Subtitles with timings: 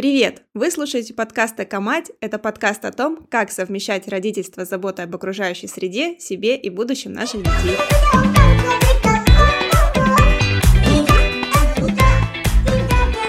[0.00, 0.44] Привет!
[0.54, 2.10] Вы слушаете подкаст «Экомать».
[2.22, 7.12] Это подкаст о том, как совмещать родительство с заботой об окружающей среде, себе и будущем
[7.12, 7.76] наших детей.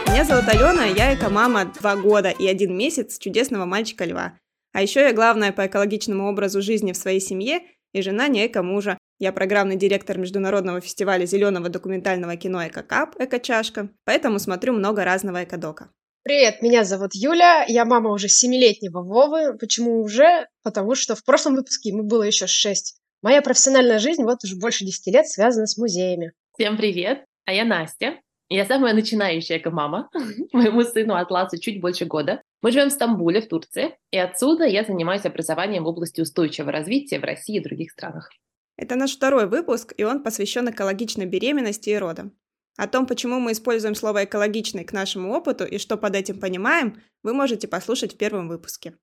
[0.07, 4.40] Меня зовут Алена, я эко-мама два года и один месяц чудесного мальчика Льва.
[4.72, 8.97] А еще я главная по экологичному образу жизни в своей семье и жена не эко-мужа.
[9.19, 15.90] Я программный директор международного фестиваля зеленого документального кино «Экокап» «Экочашка», поэтому смотрю много разного экодока.
[16.23, 19.58] Привет, меня зовут Юля, я мама уже семилетнего Вовы.
[19.58, 20.45] Почему уже?
[20.62, 23.02] Потому что в прошлом выпуске ему было еще шесть.
[23.23, 26.34] Моя профессиональная жизнь вот уже больше десяти лет связана с музеями.
[26.54, 28.20] Всем привет, а я Настя.
[28.50, 30.12] Я самая начинающая эко-мама.
[30.54, 32.44] Моему сыну Атласу чуть больше года.
[32.62, 37.20] Мы живем в Стамбуле, в Турции, и отсюда я занимаюсь образованием в области устойчивого развития
[37.20, 38.30] в России и других странах.
[38.78, 42.34] Это наш второй выпуск, и он посвящен экологичной беременности и родам.
[42.81, 46.99] О том, почему мы используем слово «экологичный» к нашему опыту и что под этим понимаем,
[47.22, 48.95] вы можете послушать в первом выпуске.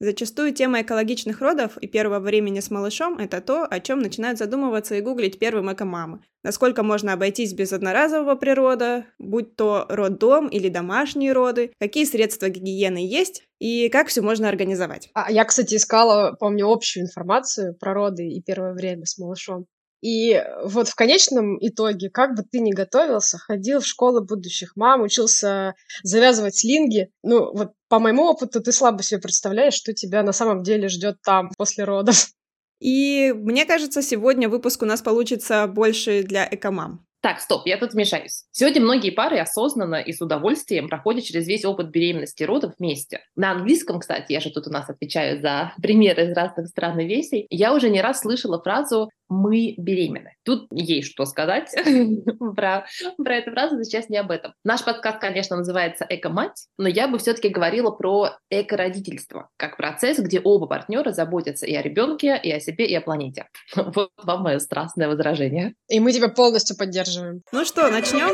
[0.00, 4.96] Зачастую тема экологичных родов и первого времени с малышом– это то, о чем начинают задумываться
[4.96, 6.24] и гуглить первым эко-мамы.
[6.42, 12.98] Насколько можно обойтись без одноразового природа, будь то роддом или домашние роды, какие средства гигиены
[12.98, 15.10] есть и как все можно организовать.
[15.14, 19.66] А я, кстати, искала, помню, общую информацию про роды и первое время с малышом.
[20.02, 25.02] И вот в конечном итоге, как бы ты ни готовился, ходил в школу будущих мам,
[25.02, 30.32] учился завязывать слинги, ну вот по моему опыту ты слабо себе представляешь, что тебя на
[30.32, 32.28] самом деле ждет там после родов.
[32.78, 37.06] И мне кажется, сегодня выпуск у нас получится больше для экомам.
[37.26, 38.44] Так, стоп, я тут вмешаюсь.
[38.52, 43.20] Сегодня многие пары осознанно и с удовольствием проходят через весь опыт беременности и родов вместе.
[43.34, 47.04] На английском, кстати, я же тут у нас отвечаю за примеры из разных стран и
[47.04, 50.34] весей, я уже не раз слышала фразу мы беременны.
[50.44, 51.74] Тут есть что сказать
[52.56, 54.52] про, про эту фразу, но сейчас не об этом.
[54.64, 60.40] Наш подкаст, конечно, называется «Эко-мать», но я бы все-таки говорила про эко-родительство, как процесс, где
[60.40, 63.46] оба партнера заботятся и о ребенке, и о себе, и о планете.
[63.96, 65.74] Вот вам мое страстное возражение.
[65.88, 67.42] И мы тебя полностью поддерживаем.
[67.52, 68.28] Ну что, начнем?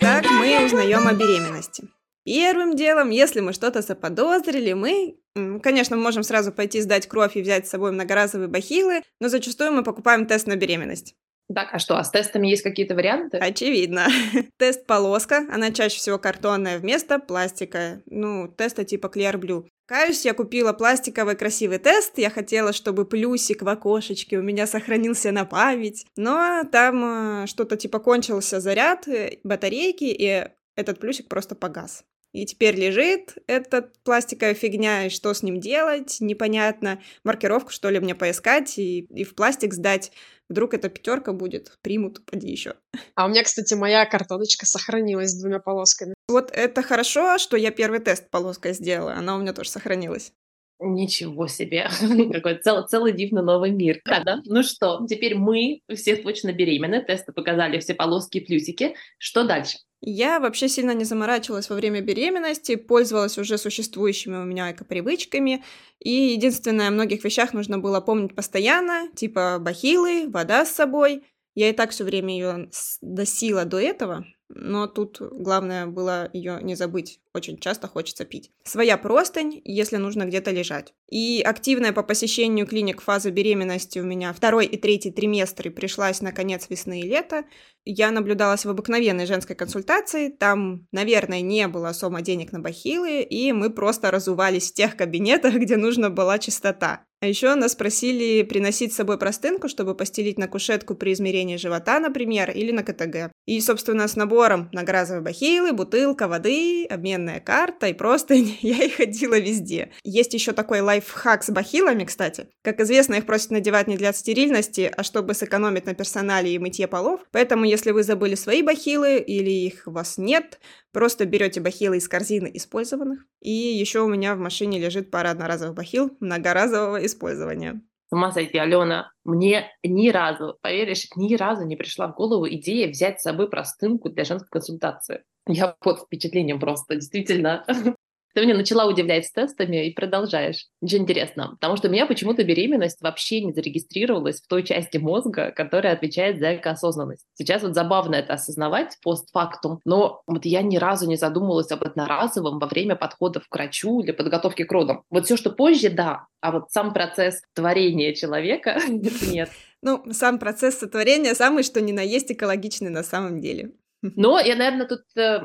[0.00, 1.88] Как мы узнаем о беременности?
[2.24, 5.16] Первым делом, если мы что-то заподозрили, мы,
[5.62, 9.82] конечно, можем сразу пойти сдать кровь и взять с собой многоразовые бахилы, но зачастую мы
[9.82, 11.14] покупаем тест на беременность.
[11.52, 13.36] Так, а что, а с тестами есть какие-то варианты?
[13.36, 14.06] Очевидно.
[14.56, 18.02] Тест полоска, она чаще всего картонная вместо пластика.
[18.06, 19.66] Ну, теста типа Clear Blue.
[19.86, 22.16] Каюсь, я купила пластиковый красивый тест.
[22.16, 26.06] Я хотела, чтобы плюсик в окошечке у меня сохранился на память.
[26.16, 32.04] Но там э, что-то типа кончился заряд э, батарейки, и этот плюсик просто погас.
[32.34, 37.00] И теперь лежит этот пластиковая фигня, и что с ним делать, непонятно.
[37.22, 40.10] Маркировку, что ли, мне поискать и, и в пластик сдать.
[40.48, 42.74] Вдруг эта пятерка будет, примут, поди еще.
[43.14, 46.14] А у меня, кстати, моя картоночка сохранилась с двумя полосками.
[46.28, 50.32] Вот это хорошо, что я первый тест полоской сделала, она у меня тоже сохранилась.
[50.80, 51.88] Ничего себе,
[52.32, 54.00] какой целый, целый дивный новый мир.
[54.04, 54.42] Да, да?
[54.44, 58.94] Ну что, теперь мы все точно беременны, тесты показали все полоски и плюсики.
[59.18, 59.78] Что дальше?
[60.00, 65.64] Я вообще сильно не заморачивалась во время беременности, пользовалась уже существующими у меня экопривычками,
[65.98, 71.22] и единственное, о многих вещах нужно было помнить постоянно, типа бахилы, вода с собой.
[71.54, 72.70] Я и так все время ее
[73.00, 77.20] досила до этого, но тут главное было ее не забыть.
[77.34, 78.52] Очень часто хочется пить.
[78.62, 80.94] Своя простынь, если нужно где-то лежать.
[81.10, 86.30] И активная по посещению клиник фаза беременности у меня второй и третий триместры пришлась на
[86.30, 87.44] конец весны и лета.
[87.84, 90.28] Я наблюдалась в обыкновенной женской консультации.
[90.28, 95.54] Там, наверное, не было особо денег на бахилы, и мы просто разувались в тех кабинетах,
[95.56, 97.04] где нужна была чистота.
[97.20, 101.98] А еще нас просили приносить с собой простынку, чтобы постелить на кушетку при измерении живота,
[101.98, 103.32] например, или на КТГ.
[103.46, 106.86] И, собственно, с набором многоразовые бахилы, бутылка воды,
[107.24, 109.90] обменная карта и просто я и ходила везде.
[110.04, 112.48] Есть еще такой лайфхак с бахилами, кстати.
[112.62, 116.86] Как известно, их просят надевать не для стерильности, а чтобы сэкономить на персонале и мытье
[116.86, 117.20] полов.
[117.32, 120.58] Поэтому, если вы забыли свои бахилы или их у вас нет,
[120.94, 123.26] Просто берете бахилы из корзины использованных.
[123.40, 127.82] И еще у меня в машине лежит пара одноразовых бахил многоразового использования.
[128.08, 132.88] С ума сойти, Алена, мне ни разу, поверишь, ни разу не пришла в голову идея
[132.88, 135.24] взять с собой простынку для женской консультации.
[135.46, 137.64] Я под впечатлением просто, действительно.
[138.34, 140.66] Ты меня начала удивлять с тестами и продолжаешь.
[140.80, 141.52] Ничего интересного.
[141.52, 146.40] Потому что у меня почему-то беременность вообще не зарегистрировалась в той части мозга, которая отвечает
[146.40, 147.24] за экоосознанность.
[147.34, 152.58] Сейчас вот забавно это осознавать постфактум, но вот я ни разу не задумывалась об одноразовом
[152.58, 155.04] во время подхода к врачу или подготовки к родам.
[155.10, 159.50] Вот все, что позже, да, а вот сам процесс творения человека нет.
[159.86, 163.72] Ну, сам процесс сотворения самый, что ни на есть экологичный на самом деле.
[164.00, 165.40] Но я, наверное, тут э,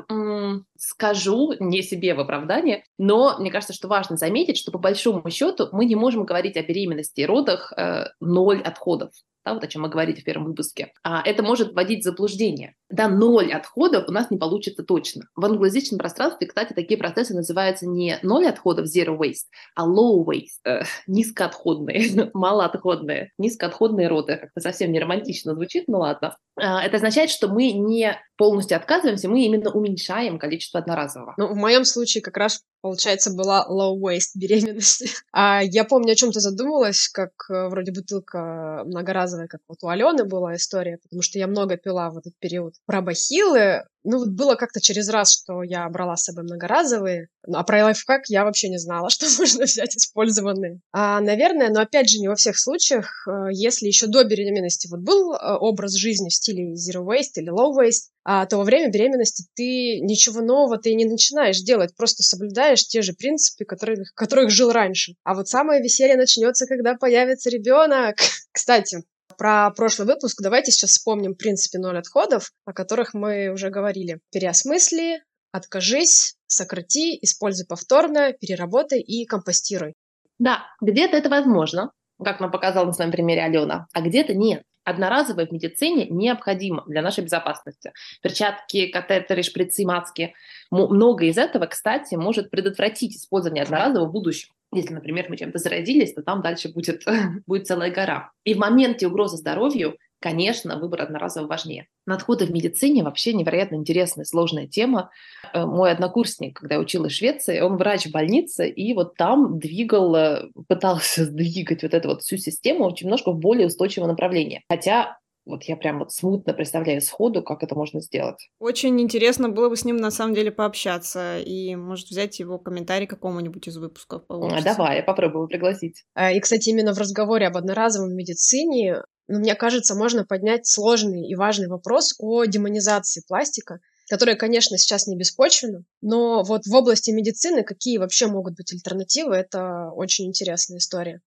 [0.80, 5.68] скажу не себе в оправдание, но мне кажется, что важно заметить, что по большому счету
[5.72, 9.10] мы не можем говорить о беременности и родах э, ноль отходов
[9.44, 12.74] да, вот о чем мы говорили в первом выпуске, а это может вводить в заблуждение.
[12.90, 15.24] Да, ноль отходов у нас не получится точно.
[15.34, 20.60] В англоязычном пространстве, кстати, такие процессы называются не ноль отходов, zero waste, а low waste,
[20.64, 24.36] э, низкоотходные, малоотходные, низкоотходные роды.
[24.36, 26.36] Как-то совсем не романтично звучит, но ладно.
[26.60, 31.34] Э, это означает, что мы не полностью отказываемся, мы именно уменьшаем количество одноразового.
[31.36, 35.08] Ну, в моем случае как раз получается, была low waste беременности.
[35.32, 39.88] А я помню, о чем то задумалась, как э, вроде бутылка многоразовая, как вот у
[39.88, 42.74] Алены была история, потому что я много пила в этот период.
[42.86, 47.62] Про бахилы ну, вот было как-то через раз, что я брала с собой многоразовые, а
[47.64, 50.80] про лайфхак я вообще не знала, что можно взять использованные.
[50.92, 55.00] А, наверное, но опять же не во всех случаях, э, если еще до беременности вот
[55.00, 58.90] был э, образ жизни в стиле zero waste или low waste, а, то во время
[58.90, 64.50] беременности ты ничего нового ты не начинаешь делать, просто соблюдаешь те же принципы, которые, которых
[64.50, 65.14] жил раньше.
[65.24, 68.16] А вот самое веселье начнется, когда появится ребенок.
[68.52, 69.04] Кстати,
[69.38, 74.20] про прошлый выпуск давайте сейчас вспомним принципе ноль отходов, о которых мы уже говорили.
[74.32, 75.22] Переосмысли,
[75.52, 79.94] откажись, сократи, используй повторно, переработай и компостируй.
[80.38, 84.62] Да, где-то это возможно, как нам показала на своем примере Алена, а где-то нет.
[84.90, 87.92] Одноразовое в медицине необходимо для нашей безопасности.
[88.22, 90.34] Перчатки, катетеры, шприцы, маски.
[90.70, 94.52] Много из этого, кстати, может предотвратить использование одноразового в будущем.
[94.72, 97.04] Если, например, мы чем-то заразились, то там дальше будет,
[97.46, 98.32] будет целая гора.
[98.44, 101.86] И в моменте угрозы здоровью, конечно, выбор одноразового важнее.
[102.06, 105.10] Надходы в медицине вообще невероятно интересная, сложная тема.
[105.52, 109.58] Э, мой однокурсник, когда я училась в Швеции, он врач в больнице, и вот там
[109.58, 114.62] двигал, э, пытался сдвигать вот эту вот всю систему очень немножко в более устойчивое направление.
[114.68, 118.50] Хотя вот я прям вот смутно представляю сходу, как это можно сделать.
[118.58, 123.06] Очень интересно было бы с ним на самом деле пообщаться и, может, взять его комментарий
[123.06, 124.22] какому-нибудь из выпусков.
[124.28, 126.04] А, давай, я попробую пригласить.
[126.14, 131.28] А, и, кстати, именно в разговоре об одноразовом медицине, ну, мне кажется, можно поднять сложный
[131.28, 137.12] и важный вопрос о демонизации пластика, которая, конечно, сейчас не беспочвенна, но вот в области
[137.12, 141.20] медицины какие вообще могут быть альтернативы, это очень интересная история.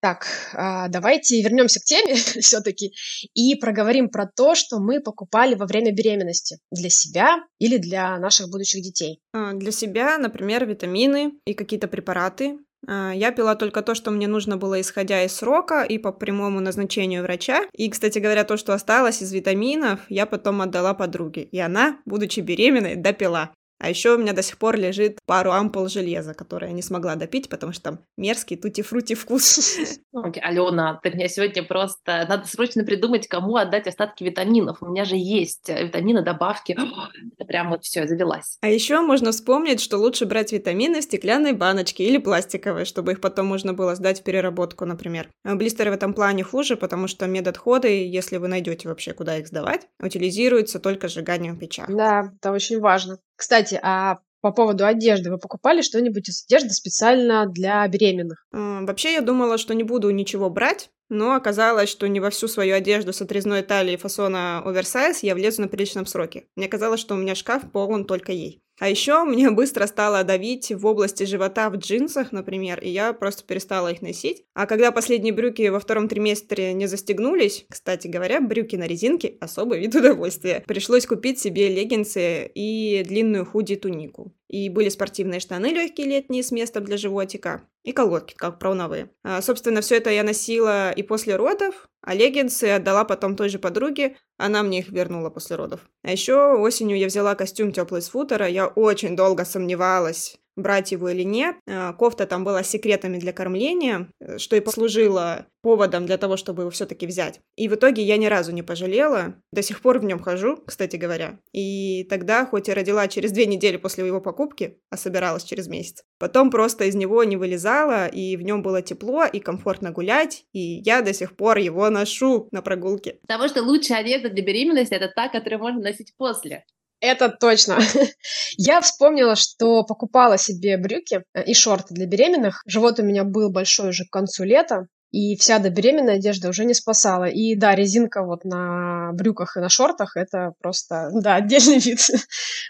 [0.00, 2.92] Так, а, давайте вернемся к теме все-таки
[3.34, 8.48] и проговорим про то, что мы покупали во время беременности для себя или для наших
[8.48, 9.20] будущих детей.
[9.32, 12.58] А, для себя, например, витамины и какие-то препараты.
[12.86, 16.60] А, я пила только то, что мне нужно было, исходя из срока и по прямому
[16.60, 17.64] назначению врача.
[17.72, 21.42] И, кстати говоря, то, что осталось из витаминов, я потом отдала подруге.
[21.42, 23.50] И она, будучи беременной, допила.
[23.78, 27.14] А еще у меня до сих пор лежит пару ампул железа, которые я не смогла
[27.14, 29.78] допить, потому что там мерзкий тути-фрути вкус.
[30.18, 32.26] Okay, Алена, ты мне сегодня просто...
[32.28, 34.82] Надо срочно придумать, кому отдать остатки витаминов.
[34.82, 36.76] У меня же есть э, витамины, добавки.
[37.46, 38.58] Прям вот все, завелась.
[38.60, 43.20] А еще можно вспомнить, что лучше брать витамины в стеклянной баночке или пластиковой, чтобы их
[43.20, 45.28] потом можно было сдать в переработку, например.
[45.44, 49.46] А блистеры в этом плане хуже, потому что медотходы, если вы найдете вообще, куда их
[49.46, 51.88] сдавать, утилизируются только сжиганием в печах.
[51.88, 53.18] Да, это очень важно.
[53.38, 55.30] Кстати, а по поводу одежды.
[55.30, 58.46] Вы покупали что-нибудь из одежды специально для беременных?
[58.52, 62.74] Вообще, я думала, что не буду ничего брать, но оказалось, что не во всю свою
[62.74, 66.46] одежду с отрезной талией фасона оверсайз я влезу на приличном сроке.
[66.56, 68.62] Мне казалось, что у меня шкаф полон только ей.
[68.78, 73.44] А еще мне быстро стало давить в области живота в джинсах, например, и я просто
[73.44, 74.44] перестала их носить.
[74.54, 79.80] А когда последние брюки во втором триместре не застегнулись, кстати говоря, брюки на резинке– особый
[79.80, 84.32] вид удовольствия, пришлось купить себе леггинсы и длинную худи-тунику.
[84.48, 89.10] И были спортивные штаны легкие летние с местом для животика, и колготки, как прауновые.
[89.22, 93.58] А, собственно, все это я носила и после родов, а леггинсы отдала потом той же
[93.58, 95.80] подруге, она мне их вернула после родов.
[96.02, 101.08] А еще осенью я взяла костюм теплый с футера, я очень долго сомневалась, брать его
[101.08, 101.56] или нет.
[101.66, 106.62] А, кофта там была секретами для кормления, э, что и послужило поводом для того, чтобы
[106.62, 107.40] его все-таки взять.
[107.56, 109.34] И в итоге я ни разу не пожалела.
[109.52, 111.40] До сих пор в нем хожу, кстати говоря.
[111.52, 116.04] И тогда, хоть и родила через две недели после его покупки, а собиралась через месяц,
[116.18, 120.80] потом просто из него не вылезала, и в нем было тепло и комфортно гулять, и
[120.84, 123.18] я до сих пор его ношу на прогулке.
[123.22, 126.64] Потому что лучшая одежда для беременности это та, которую можно носить после.
[127.00, 127.78] Это точно.
[128.56, 132.62] Я вспомнила, что покупала себе брюки э, и шорты для беременных.
[132.66, 136.64] Живот у меня был большой уже к концу лета, и вся до беременной одежда уже
[136.64, 137.24] не спасала.
[137.24, 142.00] И да, резинка вот на брюках и на шортах— это просто, да, отдельный вид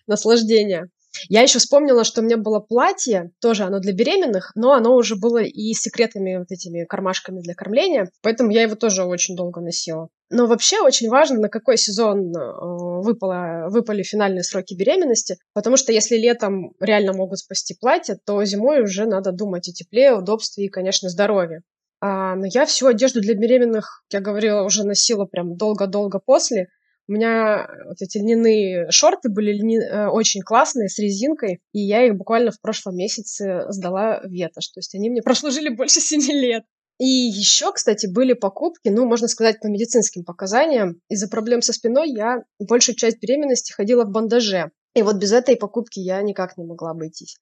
[0.07, 0.89] наслаждения.
[1.29, 5.17] Я еще вспомнила, что у меня было платье, тоже оно для беременных, но оно уже
[5.17, 9.61] было и с секретными вот этими кармашками для кормления, поэтому я его тоже очень долго
[9.61, 10.11] носила.
[10.31, 15.91] Но вообще очень важно, на какой сезон э, выпало, выпали финальные сроки беременности, потому что
[15.91, 20.69] если летом реально могут спасти платье, то зимой уже надо думать о тепле, удобстве и,
[20.69, 21.63] конечно, здоровье.
[22.01, 26.69] А, но я всю одежду для беременных, я говорила, уже носила прям долго-долго после.
[27.09, 29.81] У меня вот эти льняные шорты были льни...
[29.81, 34.69] Э, очень классные, с резинкой, и я их буквально в прошлом месяце сдала в ветошь.
[34.69, 36.65] То есть они мне прослужили больше семи лет.
[36.99, 41.01] И еще, кстати, были покупки, ну, можно сказать, по медицинским показаниям.
[41.09, 44.73] Из-за проблем со спиной я большую часть беременности ходила в бандаже.
[44.95, 47.37] И вот без этой покупки я никак не могла обойтись.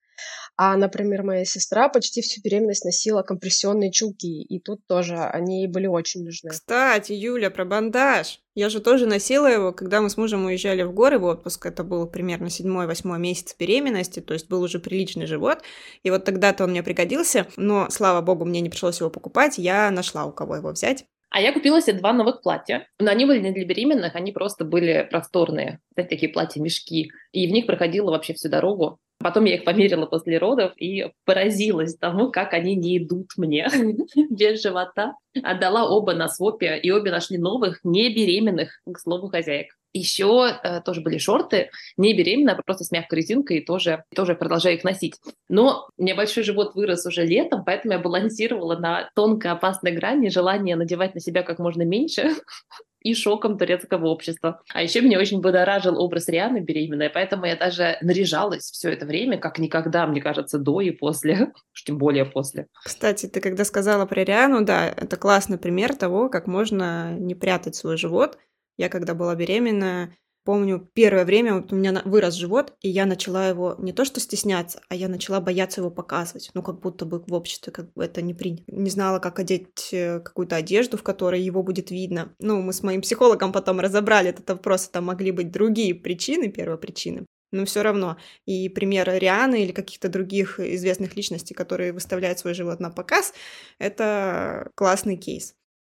[0.56, 5.86] А, например, моя сестра почти всю беременность носила компрессионные чулки, и тут тоже они были
[5.86, 6.50] очень нужны.
[6.50, 8.40] Кстати, Юля, про бандаж.
[8.54, 11.66] Я же тоже носила его, когда мы с мужем уезжали в горы в отпуск.
[11.66, 15.58] Это был примерно седьмой-восьмой месяц беременности, то есть был уже приличный живот.
[16.02, 19.90] И вот тогда-то он мне пригодился, но, слава богу, мне не пришлось его покупать, я
[19.90, 21.04] нашла у кого его взять.
[21.30, 22.88] А я купила себе два новых платья.
[22.98, 25.80] Но они были не для беременных, они просто были просторные.
[25.94, 27.10] Знаете, такие платья-мешки.
[27.32, 28.98] И в них проходила вообще всю дорогу.
[29.18, 33.66] Потом я их померила после родов и поразилась тому, как они не идут мне
[34.30, 35.14] без живота.
[35.42, 39.68] Отдала оба на свопе, и обе нашли новых, не беременных, к слову, хозяек.
[39.96, 44.76] Еще э, тоже были шорты, не беременная, просто с мягкой резинкой, и тоже, тоже продолжаю
[44.76, 45.14] их носить.
[45.48, 50.28] Но у меня большой живот вырос уже летом, поэтому я балансировала на тонкой опасной грани
[50.28, 52.34] желания надевать на себя как можно меньше
[53.00, 54.60] и шоком турецкого общества.
[54.74, 59.38] А еще меня очень будоражил образ Рианы беременной, поэтому я даже наряжалась все это время,
[59.38, 61.52] как никогда, мне кажется, до и после,
[61.86, 62.66] тем более после.
[62.84, 67.76] Кстати, ты когда сказала про Риану, да, это классный пример того, как можно не прятать
[67.76, 68.36] свой живот,
[68.76, 70.12] я когда была беременна,
[70.46, 74.20] помню, первое время вот у меня вырос живот, и я начала его не то что
[74.20, 76.50] стесняться, а я начала бояться его показывать.
[76.54, 78.64] Ну, как будто бы в обществе как бы это не принято.
[78.68, 82.34] Не знала, как одеть э, какую-то одежду, в которой его будет видно.
[82.38, 87.26] Ну, мы с моим психологом потом разобрали этот вопрос, там могли быть другие причины, первопричины.
[87.52, 88.16] Но все равно.
[88.44, 93.34] И пример Рианы или каких-то других известных личностей, которые выставляют свой живот на показ,
[93.78, 95.55] это классный кейс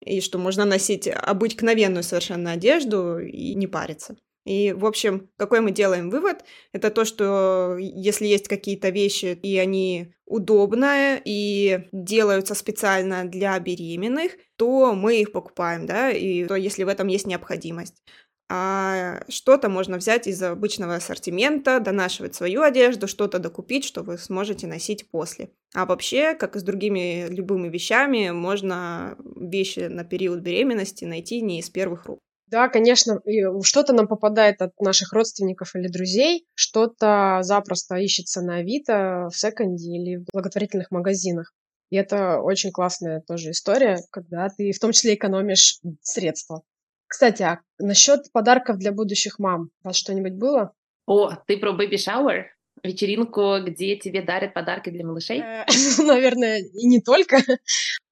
[0.08, 4.16] и что можно носить обыкновенную совершенно одежду и не париться.
[4.44, 6.38] И, в общем, какой мы делаем вывод?
[6.72, 14.32] Это то, что если есть какие-то вещи, и они удобные, и делаются специально для беременных,
[14.56, 18.02] то мы их покупаем, да, и то, если в этом есть необходимость
[18.48, 24.66] а что-то можно взять из обычного ассортимента, донашивать свою одежду, что-то докупить, что вы сможете
[24.66, 25.50] носить после.
[25.74, 31.60] А вообще, как и с другими любыми вещами, можно вещи на период беременности найти не
[31.60, 32.18] из первых рук.
[32.46, 33.20] Да, конечно,
[33.62, 39.90] что-то нам попадает от наших родственников или друзей, что-то запросто ищется на Авито, в секонде
[39.90, 41.52] или в благотворительных магазинах.
[41.90, 46.62] И это очень классная тоже история, когда ты в том числе экономишь средства.
[47.08, 50.72] Кстати, а насчет подарков для будущих мам, у вас что-нибудь было?
[51.06, 52.44] О, ты про baby shower?
[52.84, 55.40] Вечеринку, где тебе дарят подарки для малышей?
[55.40, 55.64] Э,
[55.98, 57.38] наверное, и не только.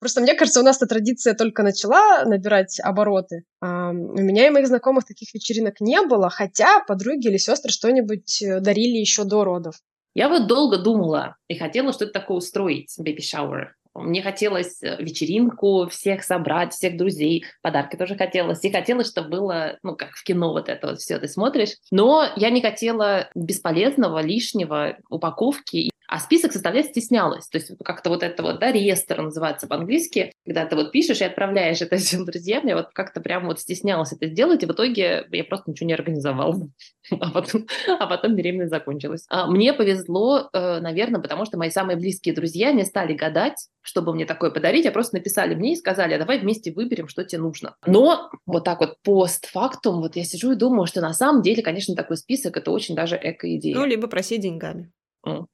[0.00, 3.45] Просто мне кажется, у нас эта традиция только начала набирать обороты.
[3.61, 8.61] У меня и моих знакомых таких вечеринок не было, хотя подруги или сестры что-нибудь э,
[8.61, 9.75] дарили еще до родов.
[10.15, 13.67] Я вот долго думала и хотела что-то такое устроить, baby shower.
[13.99, 18.65] Мне хотелось э, вечеринку, всех собрать, всех друзей, подарки тоже хотелось.
[18.65, 21.76] И хотелось, чтобы было, ну, как в кино вот это вот все ты смотришь.
[21.91, 27.48] Но я не хотела бесполезного, лишнего упаковки а список составлять стеснялась.
[27.48, 31.25] То есть как-то вот это вот, да, реестр называется по-английски, когда ты вот пишешь и
[31.25, 35.26] отправляешь это всем друзьям, я вот как-то прям вот стеснялась это сделать, и в итоге
[35.30, 36.68] я просто ничего не организовала.
[37.20, 39.26] А потом, а потом беременность закончилась.
[39.28, 44.12] А мне повезло, э, наверное, потому что мои самые близкие друзья не стали гадать, чтобы
[44.12, 47.42] мне такое подарить, а просто написали мне и сказали, а давай вместе выберем, что тебе
[47.42, 47.76] нужно.
[47.86, 51.94] Но вот так вот постфактум, вот я сижу и думаю, что на самом деле, конечно,
[51.94, 53.76] такой список— это очень даже эко-идея.
[53.76, 54.90] Ну, либо проси деньгами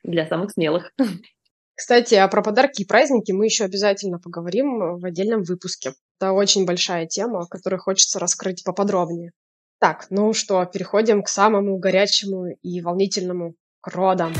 [0.02, 0.92] для самых смелых.
[1.74, 5.94] Кстати, а про подарки и праздники мы еще обязательно поговорим в отдельном выпуске.
[6.20, 9.32] Это очень большая тема, которую хочется раскрыть поподробнее.
[9.80, 14.32] Так, ну что, переходим к самому горячему и волнительному, к родам.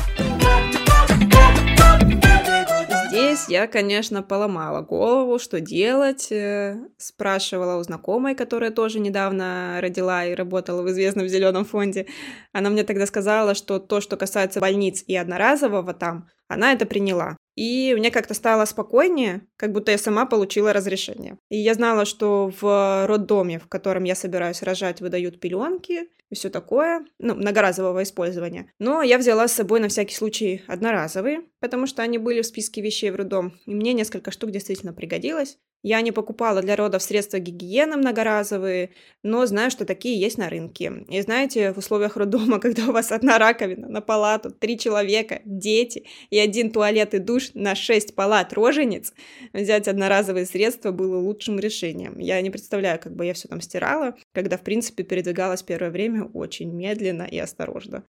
[3.13, 6.31] Здесь я, конечно, поломала голову, что делать.
[6.31, 12.07] Э, спрашивала у знакомой, которая тоже недавно родила и работала в известном зеленом фонде.
[12.53, 17.37] Она мне тогда сказала, что то, что касается больниц и одноразового там, она это приняла.
[17.55, 21.37] И мне как-то стало спокойнее, как будто я сама получила разрешение.
[21.49, 26.49] И я знала, что в роддоме, в котором я собираюсь рожать, выдают пеленки и все
[26.49, 28.71] такое, ну, многоразового использования.
[28.79, 32.81] Но я взяла с собой на всякий случай одноразовые, потому что они были в списке
[32.81, 35.57] вещей в роддом, и мне несколько штук действительно пригодилось.
[35.83, 41.03] Я не покупала для родов средства гигиены многоразовые, но знаю, что такие есть на рынке.
[41.09, 46.05] И знаете, в условиях роддома, когда у вас одна раковина на палату, три человека, дети
[46.29, 49.13] и один туалет и душ на шесть палат рожениц,
[49.51, 52.17] взять одноразовые средства было лучшим решением.
[52.17, 56.23] Я не представляю, как бы я все там стирала, когда, в принципе, передвигалась первое время
[56.33, 58.05] очень медленно и осторожно.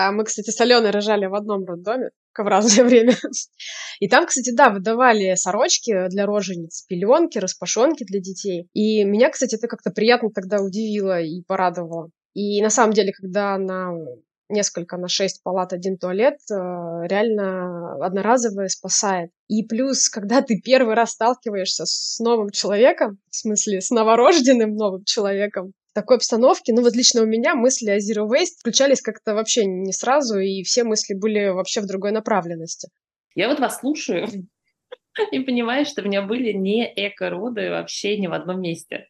[0.00, 3.16] А мы, кстати, с Аленой рожали в одном роддоме в разное время.
[3.98, 8.68] И там, кстати, да, выдавали сорочки для рожениц, пеленки, распашонки для детей.
[8.74, 12.10] И меня, кстати, это как-то приятно тогда удивило и порадовало.
[12.34, 13.90] И на самом деле, когда на
[14.48, 19.30] несколько на шесть палат, один туалет, э, реально одноразовое спасает.
[19.48, 25.02] И плюс, когда ты первый раз сталкиваешься с новым человеком, в смысле, с новорожденным новым
[25.04, 29.64] человеком, такой обстановке, ну вот лично у меня мысли о Zero Waste включались как-то вообще
[29.66, 32.88] не сразу, и все мысли были вообще в другой направленности.
[33.34, 34.26] Я вот вас слушаю
[35.32, 39.08] и понимаю, что у меня были не эко-роды вообще ни в одном месте.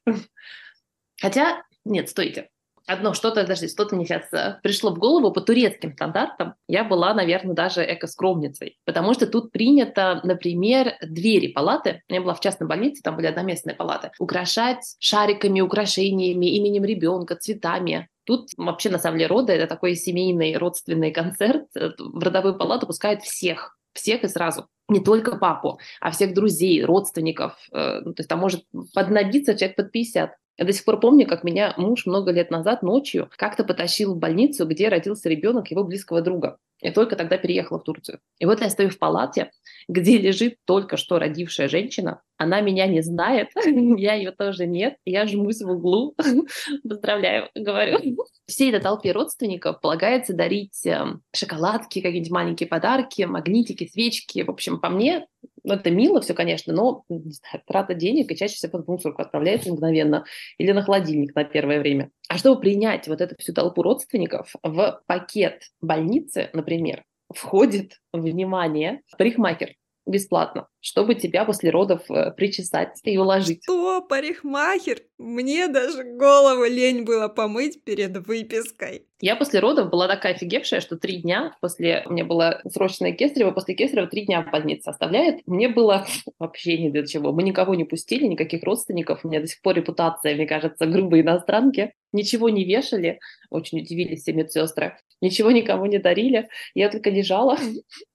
[1.21, 2.49] Хотя, нет, стойте
[2.89, 7.15] одно что-то, даже что-то мне сейчас э, пришло в голову по турецким стандартам, я была,
[7.15, 13.03] наверное, даже эко-скромницей, потому что тут принято, например, двери палаты, я была в частной больнице,
[13.03, 18.09] там были одноместные палаты, украшать шариками, украшениями, именем ребенка, цветами.
[18.25, 21.67] Тут вообще, на самом деле, роды— это такой семейный родственный концерт.
[21.75, 24.67] В родовую палату пускают всех, всех и сразу.
[24.89, 27.55] Не только папу, а всех друзей, родственников.
[27.73, 28.65] Э, ну, то есть там может
[28.95, 30.31] поднабиться человек под 50.
[30.59, 34.19] Я до сих пор помню, как меня муж много лет назад ночью как-то потащил в
[34.19, 36.59] больницу, где родился ребенок его близкого друга.
[36.81, 38.21] Я только тогда переехала в Турцию.
[38.39, 39.51] И вот я стою в палате,
[39.89, 42.23] где лежит только что родившая женщина.
[42.37, 44.97] Она меня не знает, я ее тоже нет.
[45.05, 46.15] Я жмусь в углу.
[46.89, 47.99] Поздравляю, говорю.
[48.47, 54.43] Всей этой толпе родственников полагается дарить эм, шоколадки, какие-нибудь маленькие подарки, магнитики, свечки.
[54.43, 55.27] В общем, по мне,
[55.65, 59.73] ну, это мило все, конечно, но знаю, трата денег и чаще всего под мусорку отправляется
[59.73, 60.25] мгновенно
[60.59, 62.11] или на холодильник на первое время.
[62.29, 67.05] А чтобы принять вот эту всю толпу родственников в пакет больницы, например,
[67.35, 69.75] входит, внимание, парикмахер
[70.07, 73.63] бесплатно чтобы тебя после родов э, причесать и уложить.
[73.63, 75.03] Что, парикмахер?
[75.19, 79.07] Мне даже голову лень было помыть перед выпиской.
[79.21, 82.05] Я после родов была такая офигевшая, что три дня после...
[82.07, 85.41] У меня была срочная кесарева, после кесарева три дня в больнице оставляет.
[85.47, 86.07] Мне было
[86.39, 87.33] вообще ни для чего.
[87.33, 89.25] Мы никого не пустили, никаких родственников.
[89.25, 91.93] У меня до сих пор репутация, мне кажется, грубой иностранки.
[92.13, 93.19] Ничего не вешали.
[93.51, 94.97] Очень удивились все медсестры.
[95.21, 96.49] Ничего никому не дарили.
[96.75, 97.59] Я только лежала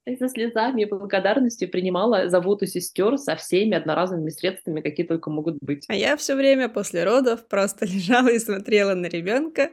[0.06, 5.57] и со слезами и благодарностью принимала заботу сестер со всеми одноразовыми средствами, какие только могут
[5.61, 5.85] быть.
[5.87, 9.71] А я все время после родов просто лежала и смотрела на ребенка.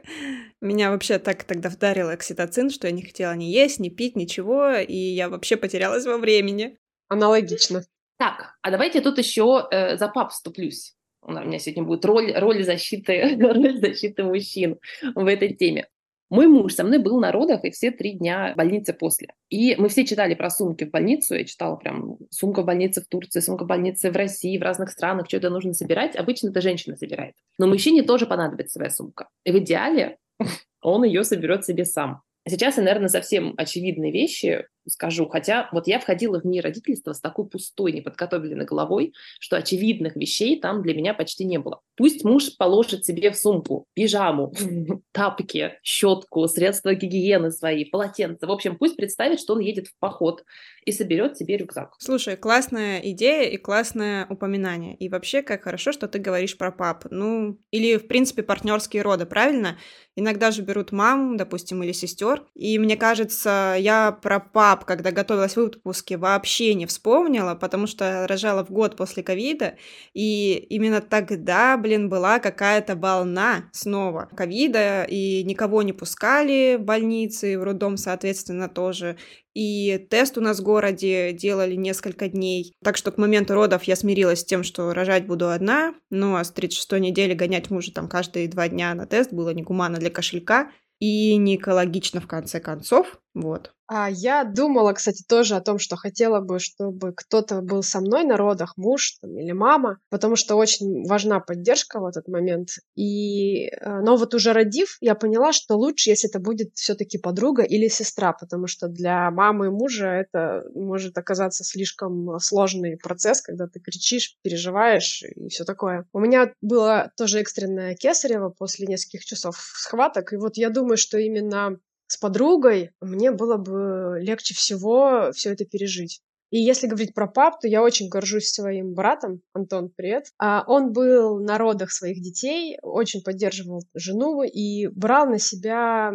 [0.61, 4.73] Меня вообще так тогда вдарил окситоцин, что я не хотела ни есть, ни пить, ничего,
[4.73, 6.77] и я вообще потерялась во времени.
[7.07, 7.83] Аналогично.
[8.17, 10.95] Так, а давайте тут еще э, за пап вступлюсь.
[11.23, 14.79] У меня сегодня будет роль, роль, защиты, роль защиты мужчин
[15.15, 15.87] в этой теме.
[16.31, 19.33] Мой муж со мной был на родах и все три дня в больнице после.
[19.49, 21.35] И мы все читали про сумки в больницу.
[21.35, 24.91] Я читала прям сумка в больнице в Турции, сумка в больнице в России, в разных
[24.91, 26.15] странах, что это нужно собирать.
[26.15, 27.35] Обычно это женщина собирает.
[27.57, 29.27] Но мужчине тоже понадобится своя сумка.
[29.43, 30.19] И в идеале
[30.81, 32.21] он ее соберет себе сам.
[32.47, 35.27] Сейчас наверное, совсем очевидные вещи скажу.
[35.27, 40.59] Хотя вот я входила в мир родительства с такой пустой, неподготовленной головой, что очевидных вещей
[40.59, 41.81] там для меня почти не было.
[41.95, 44.53] Пусть муж положит себе в сумку пижаму,
[45.11, 48.47] тапки, щетку, средства гигиены свои, полотенце.
[48.47, 50.43] В общем, пусть представит, что он едет в поход
[50.85, 51.93] и соберет себе рюкзак.
[51.99, 54.95] Слушай, классная идея и классное упоминание.
[54.95, 57.05] И вообще, как хорошо, что ты говоришь про пап.
[57.09, 59.77] Ну, или, в принципе, партнерские роды, правильно?
[60.15, 62.43] Иногда же берут мам, допустим, или сестер.
[62.55, 67.87] И мне кажется, я про пап пап, когда готовилась в выпуске, вообще не вспомнила, потому
[67.87, 69.75] что рожала в год после ковида,
[70.13, 77.59] и именно тогда, блин, была какая-то волна снова ковида, и никого не пускали в больницы,
[77.59, 79.17] в роддом, соответственно, тоже.
[79.53, 82.73] И тест у нас в городе делали несколько дней.
[82.81, 85.93] Так что к моменту родов я смирилась с тем, что рожать буду одна.
[86.09, 89.97] Ну а с 36 недели гонять мужа там каждые два дня на тест было негуманно
[89.97, 93.20] для кошелька и не экологично в конце концов.
[93.33, 93.71] Вот.
[93.93, 98.23] А я думала, кстати, тоже о том, что хотела бы, чтобы кто-то был со мной
[98.23, 102.69] на родах, муж там, или мама, потому что очень важна поддержка в этот момент.
[102.95, 107.63] И, э, но вот уже родив, я поняла, что лучше, если это будет все-таки подруга
[107.63, 113.67] или сестра, потому что для мамы и мужа это может оказаться слишком сложный процесс, когда
[113.67, 116.05] ты кричишь, переживаешь и все такое.
[116.13, 121.17] У меня было тоже экстренное кесарево после нескольких часов схваток, и вот я думаю, что
[121.17, 121.77] именно
[122.11, 126.21] с подругой мне было бы легче всего все это пережить.
[126.49, 130.25] И если говорить про пап, то я очень горжусь своим братом, Антон, привет.
[130.37, 136.11] А он был на родах своих детей, очень поддерживал жену и брал на себя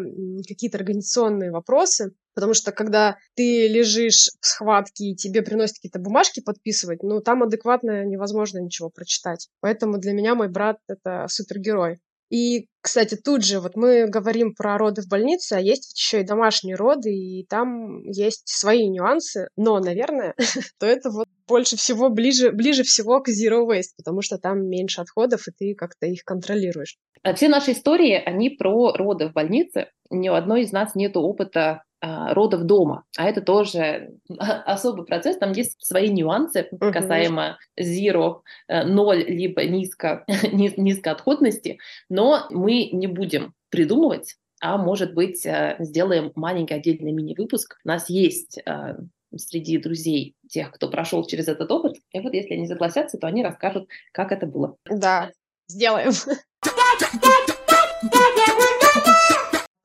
[0.46, 2.12] какие-то организационные вопросы.
[2.34, 7.42] Потому что когда ты лежишь в схватке и тебе приносят какие-то бумажки подписывать, ну, там
[7.42, 9.48] адекватно невозможно ничего прочитать.
[9.60, 12.00] Поэтому для меня мой брат— это супергерой.
[12.30, 16.26] И, кстати, тут же вот мы говорим про роды в больнице, а есть еще и
[16.26, 20.34] домашние роды, и там есть свои нюансы, но, наверное,
[20.78, 25.00] то это вот больше всего ближе, ближе всего к zero waste, потому что там меньше
[25.00, 26.96] отходов, и ты как-то их контролируешь.
[27.22, 29.88] А все наши истории, они про роды в больнице.
[30.10, 33.04] Ни у одной из нас нет опыта а, родов дома.
[33.16, 36.92] А это тоже особый процесс, там есть свои нюансы uh-huh.
[36.92, 41.78] касаемо zero, э, ноль, либо низко, низкоотходности,
[42.10, 47.78] но мы не будем придумывать, а может быть э, сделаем маленький отдельный мини-выпуск.
[47.84, 48.96] У нас есть э,
[49.34, 53.42] среди друзей тех, кто прошел через этот опыт, и вот если они согласятся, то они
[53.42, 54.76] расскажут, как это было.
[54.84, 55.30] Да,
[55.66, 56.12] сделаем.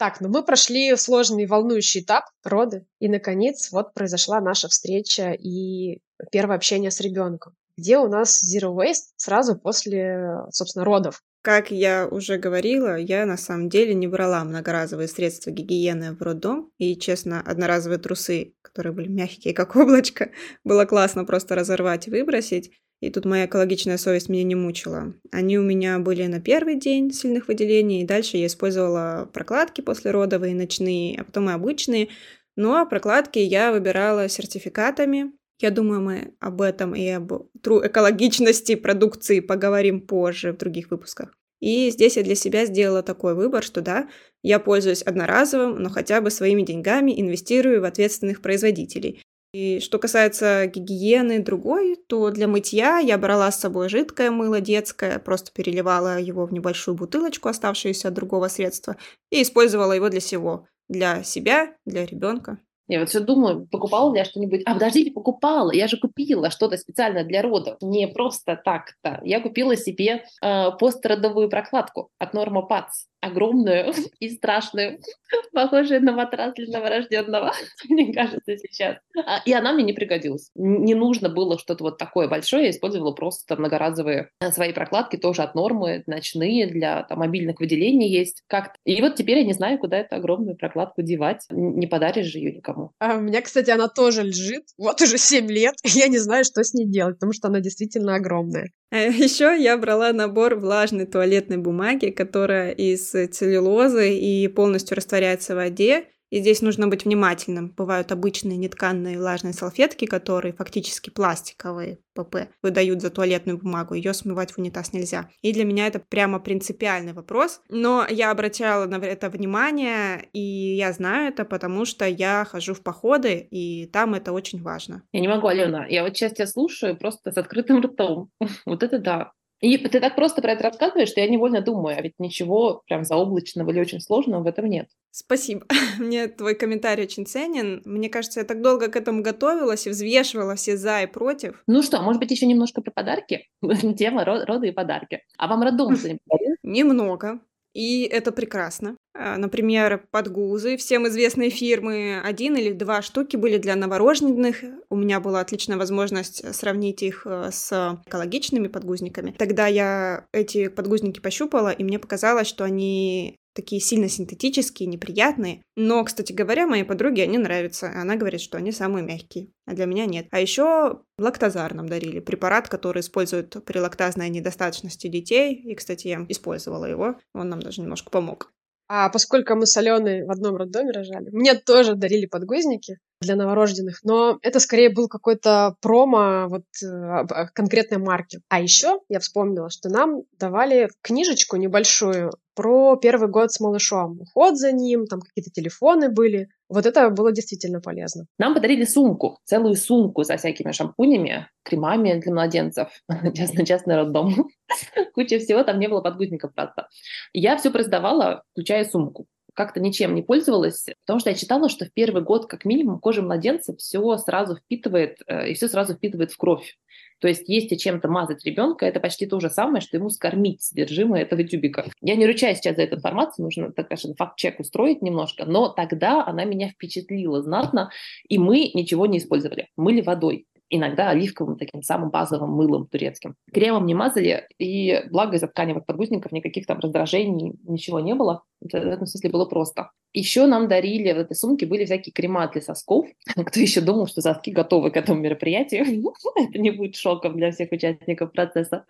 [0.01, 5.99] Так, ну мы прошли сложный волнующий этап, роды, и, наконец, вот произошла наша встреча и
[6.31, 11.21] первое общение с ребенком, где у нас Zero Waste сразу после, собственно, родов.
[11.43, 16.71] Как я уже говорила, я на самом деле не брала многоразовые средства гигиены в роддом,
[16.79, 20.31] и, честно, одноразовые трусы, которые были мягкие, как облачко,
[20.63, 22.71] было классно просто разорвать и выбросить.
[23.01, 25.13] И тут моя экологичная совесть меня не мучила.
[25.31, 30.53] Они у меня были на первый день сильных выделений, и дальше я использовала прокладки послеродовые,
[30.53, 32.09] ночные, а потом и обычные.
[32.55, 35.31] Но ну, а прокладки я выбирала сертификатами.
[35.59, 37.31] Я думаю, мы об этом и об
[37.63, 41.35] экологичности продукции поговорим позже в других выпусках.
[41.59, 44.09] И здесь я для себя сделала такой выбор, что да,
[44.41, 49.21] я пользуюсь одноразовым, но хотя бы своими деньгами инвестирую в ответственных производителей.
[49.53, 55.19] И что касается гигиены другой, то для мытья я брала с собой жидкое мыло детское,
[55.19, 58.95] просто переливала его в небольшую бутылочку, оставшуюся от другого средства,
[59.29, 60.67] и использовала его для всего.
[60.87, 62.59] Для себя, для ребенка.
[62.87, 64.61] Я вот все думаю, покупала ли я что-нибудь.
[64.65, 65.71] А, подождите, покупала.
[65.71, 67.77] Я же купила что-то специально для родов.
[67.81, 69.21] Не просто так-то.
[69.23, 74.99] Я купила себе э, постродовую прокладку от Norma Pats огромную и страшную,
[75.53, 77.53] похожую на матрас для новорожденного,
[77.89, 78.97] мне кажется, сейчас.
[79.25, 80.49] А, и она мне не пригодилась.
[80.55, 85.43] Не нужно было что-то вот такое большое, я использовала просто многоразовые э, свои прокладки, тоже
[85.43, 88.43] от нормы, ночные, для там, мобильных выделений есть.
[88.47, 91.45] Как и вот теперь я не знаю, куда эту огромную прокладку девать.
[91.51, 92.91] Не подаришь же ее никому.
[92.99, 94.63] А у меня, кстати, она тоже лежит.
[94.77, 95.75] Вот уже 7 лет.
[95.83, 98.71] Я не знаю, что с ней делать, потому что она действительно огромная.
[98.91, 105.57] А еще я брала набор влажной туалетной бумаги, которая из целлюлозы и полностью растворяется в
[105.57, 106.07] воде.
[106.31, 107.73] И здесь нужно быть внимательным.
[107.75, 113.95] Бывают обычные нетканные влажные салфетки, которые фактически пластиковые, ПП, выдают за туалетную бумагу.
[113.95, 115.29] Ее смывать в унитаз нельзя.
[115.41, 117.61] И для меня это прямо принципиальный вопрос.
[117.67, 122.81] Но я обращала на это внимание, и я знаю это, потому что я хожу в
[122.81, 125.03] походы, и там это очень важно.
[125.11, 125.85] Я не могу, Алена.
[125.87, 128.29] Я вот сейчас тебя слушаю просто с открытым ртом.
[128.65, 129.31] Вот это да.
[129.61, 133.03] И ты так просто про это рассказываешь, что я невольно думаю, а ведь ничего прям
[133.03, 134.87] заоблачного или очень сложного в этом нет.
[135.11, 135.65] Спасибо.
[135.99, 137.83] Мне твой комментарий очень ценен.
[137.85, 141.61] Мне кажется, я так долго к этому готовилась и взвешивала все за и против.
[141.67, 143.47] Ну что, может быть, еще немножко про подарки?
[143.97, 145.21] Тема рода и подарки.
[145.37, 146.21] А вам роддом что-нибудь
[146.63, 147.39] Немного.
[147.73, 148.97] И это прекрасно.
[149.23, 154.63] А, например, подгузы, всем известные фирмы, один или два штуки были для новорожденных.
[154.89, 159.35] У меня была отличная возможность сравнить их э, с экологичными подгузниками.
[159.37, 165.61] Тогда я эти подгузники пощупала, и мне показалось, что они такие сильно синтетические, неприятные.
[165.75, 167.91] Но, кстати говоря, моей подруге они нравятся.
[167.93, 170.29] Она говорит, что они самые мягкие, а для меня нет.
[170.31, 175.53] А еще лактозар нам дарили, препарат, который используют при лактазной недостаточности детей.
[175.53, 178.51] И, кстати, я использовала его, он нам даже немножко помог.
[178.93, 184.03] А поскольку мы с Аленой в одном роддоме рожали, мне тоже дарили подгузники для новорожденных,
[184.03, 188.41] но это скорее был какой-то промо вот э, конкретной марки.
[188.49, 194.21] А еще я вспомнила, что нам давали книжечку небольшую про первый год с малышом.
[194.21, 196.49] Уход за ним, там какие-то телефоны были.
[196.69, 198.25] Вот это было действительно полезно.
[198.37, 202.89] Нам подарили сумку, целую сумку со всякими шампунями, кремами для младенцев.
[203.35, 204.49] Честно, честно, роддом.
[205.13, 206.87] Куча всего, там не было подгузников просто.
[207.33, 211.91] Я все продавала, включая сумку как-то ничем не пользовалась, потому что я читала, что в
[211.91, 216.37] первый год как минимум кожа младенца все сразу впитывает, э, и все сразу впитывает в
[216.37, 216.77] кровь.
[217.21, 221.21] То есть если чем-то мазать ребенка, это почти то же самое, что ему скормить содержимое
[221.21, 221.85] этого тюбика.
[222.01, 226.25] Я не ручаюсь сейчас за эту информацию, нужно, так скажем, факт-чек устроить немножко, но тогда
[226.25, 227.91] она меня впечатлила знатно,
[228.27, 229.69] и мы ничего не использовали.
[229.77, 233.35] Мыли водой иногда оливковым таким самым базовым мылом турецким.
[233.53, 238.43] Кремом не мазали, и благо из-за тканевых подгузников никаких там раздражений, ничего не было.
[238.61, 239.91] В этом смысле было просто.
[240.13, 243.05] Еще нам дарили, в этой сумке были всякие крема для сосков.
[243.45, 245.85] Кто еще думал, что соски готовы к этому мероприятию?
[246.35, 248.85] Это не будет шоком для всех участников процесса.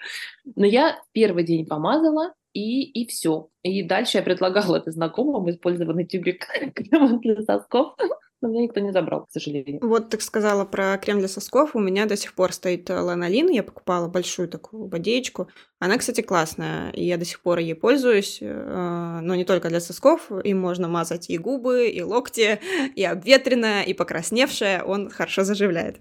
[0.55, 3.47] Но я первый день помазала, и, и все.
[3.63, 7.95] И дальше я предлагала это знакомым использованный тюбик крема для сосков
[8.41, 9.79] но меня никто не забрал, к сожалению.
[9.81, 11.75] Вот ты сказала про крем для сосков.
[11.75, 13.49] У меня до сих пор стоит э, ланолин.
[13.49, 15.47] Я покупала большую такую бодеечку.
[15.79, 18.39] Она, кстати, классная, и я до сих пор ей пользуюсь.
[18.41, 20.31] Э, но не только для сосков.
[20.43, 22.59] Им можно мазать и губы, и локти,
[22.95, 24.83] и обветренное, и покрасневшее.
[24.83, 25.99] Он хорошо заживляет.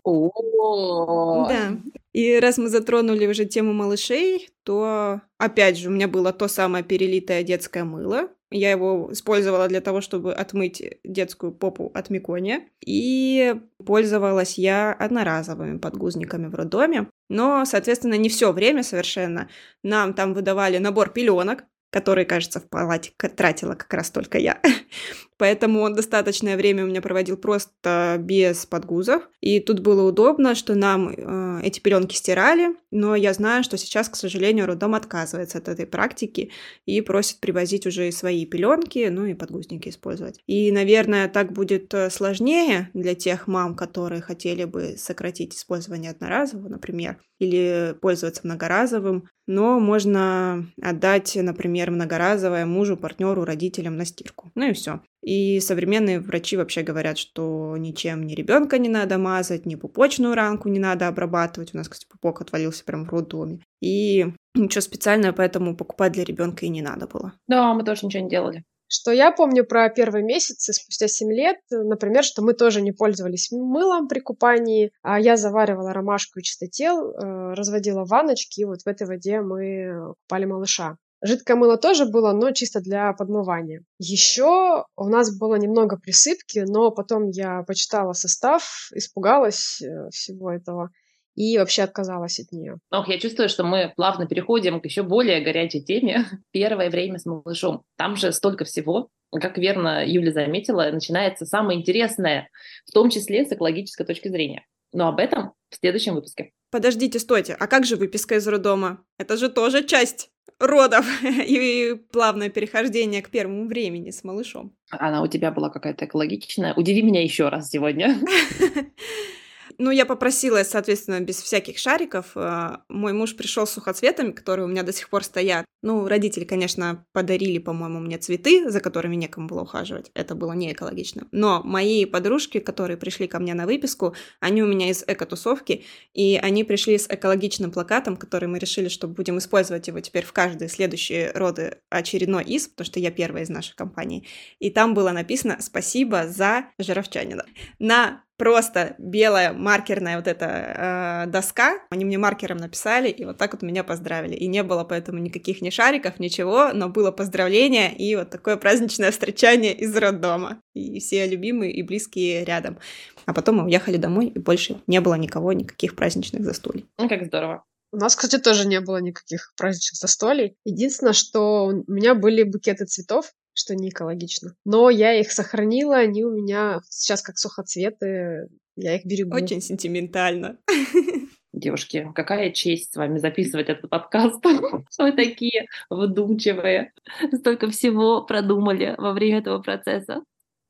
[1.48, 1.76] Да.
[2.12, 6.82] И раз мы затронули уже тему малышей, то опять же у меня было то самое
[6.82, 12.62] перелитое детское мыло, я его использовала для того, чтобы отмыть детскую попу от мекония.
[12.84, 17.08] И пользовалась я одноразовыми подгузниками в роддоме.
[17.28, 19.48] Но, соответственно, не все время совершенно.
[19.82, 24.60] Нам там выдавали набор пеленок, который, кажется, в палате тратила как раз только я.
[25.40, 29.22] Поэтому он достаточное время у меня проводил просто без подгузов.
[29.40, 34.10] И тут было удобно, что нам э, эти пеленки стирали, но я знаю, что сейчас,
[34.10, 36.50] к сожалению, роддом отказывается от этой практики
[36.84, 40.38] и просит привозить уже и свои пеленки, ну и подгузники использовать.
[40.46, 46.68] И, наверное, так будет э, сложнее для тех мам, которые хотели бы сократить использование одноразового,
[46.68, 54.52] например, или пользоваться многоразовым, но можно отдать, например, многоразовое мужу, партнеру, родителям на стирку.
[54.54, 55.00] Ну и все.
[55.22, 60.68] И современные врачи вообще говорят, что ничем ни ребенка не надо мазать, ни пупочную ранку
[60.68, 61.74] не надо обрабатывать.
[61.74, 63.60] У нас, кстати, пупок отвалился прямо в роддоме.
[63.80, 67.34] И ничего специального поэтому покупать для ребенка и не надо было.
[67.48, 68.64] Да, мы тоже ничего не делали.
[68.92, 73.52] Что я помню про первые месяцы, спустя 7 лет, например, что мы тоже не пользовались
[73.52, 78.88] мылом при купании, а я заваривала ромашку и чистотел, э, разводила ванночки, и вот в
[78.88, 80.96] этой воде мы купали малыша.
[81.22, 83.82] Жидкое мыло тоже было, но чисто для подмывания.
[83.98, 90.90] Еще у нас было немного присыпки, но потом я почитала состав, испугалась э, всего этого
[91.34, 92.78] и вообще отказалась от нее.
[92.90, 96.26] Ох, я чувствую, что мы плавно переходим к еще более горячей теме.
[96.52, 97.82] Первое время с малышом.
[97.96, 99.08] Там же столько всего.
[99.30, 102.48] Как верно Юля заметила, начинается самое интересное,
[102.86, 104.66] в том числе с экологической точки зрения.
[104.92, 106.50] Но об этом в следующем выпуске.
[106.70, 109.04] Подождите, стойте, а как же выписка из роддома?
[109.18, 114.72] Это же тоже часть родов и плавное перехождение к первому времени с малышом.
[114.90, 116.74] Она у тебя была какая-то экологичная.
[116.74, 118.16] Удиви меня еще раз сегодня.
[119.82, 122.32] Ну, я попросила, соответственно, без всяких шариков.
[122.34, 125.64] Э, мой муж пришел с сухоцветами, которые у меня до сих пор стоят.
[125.80, 130.10] Ну, родители, конечно, подарили, по-моему, мне цветы, за которыми некому было ухаживать.
[130.12, 131.28] Это было не экологично.
[131.32, 136.38] Но мои подружки, которые пришли ко мне на выписку, они у меня из эко-тусовки, и
[136.42, 140.68] они пришли с экологичным плакатом, который мы решили, что будем использовать его теперь в каждые
[140.68, 144.26] следующие роды очередной из, потому что я первая из нашей компании.
[144.58, 147.46] И там было написано «Спасибо за жировчанина».
[147.78, 151.74] На просто белая маркерная вот эта э, доска.
[151.90, 154.34] Они мне маркером написали, и вот так вот меня поздравили.
[154.34, 159.10] И не было поэтому никаких ни шариков, ничего, но было поздравление и вот такое праздничное
[159.10, 160.62] встречание из роддома.
[160.72, 162.78] И все любимые и близкие рядом.
[163.26, 166.86] А потом мы уехали домой, и больше не было никого, никаких праздничных застолий.
[166.96, 167.64] Ну, как здорово.
[167.92, 170.56] У нас, кстати, тоже не было никаких праздничных застолий.
[170.64, 174.54] Единственное, что у меня были букеты цветов, что не экологично.
[174.64, 179.36] Но я их сохранила, они у меня сейчас как сухоцветы, я их берегу.
[179.36, 180.58] Очень сентиментально.
[181.52, 184.42] Девушки, какая честь с вами записывать этот подкаст.
[184.98, 186.92] Вы такие вдумчивые.
[187.34, 190.22] Столько всего продумали во время этого процесса.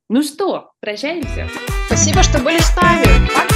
[0.09, 1.47] Ну что, прощаемся.
[1.85, 3.27] Спасибо, что были с нами.
[3.33, 3.50] Пока!